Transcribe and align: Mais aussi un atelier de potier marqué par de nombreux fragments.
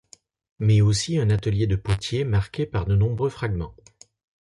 Mais 0.57 0.81
aussi 0.81 1.19
un 1.19 1.29
atelier 1.29 1.67
de 1.67 1.75
potier 1.75 2.23
marqué 2.23 2.65
par 2.65 2.87
de 2.87 2.95
nombreux 2.95 3.29
fragments. 3.29 3.75